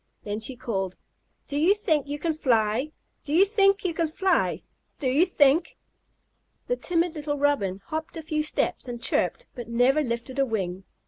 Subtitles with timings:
[0.23, 0.97] Then she called:
[1.47, 2.91] "Do you think you can fly?
[3.23, 4.63] Do you think you can fly?
[4.97, 5.77] Do you think?"
[6.65, 10.85] The timid little Robin hopped a few steps and chirped but never lifted a wing.